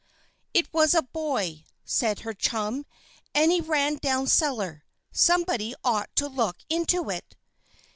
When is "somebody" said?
5.11-5.75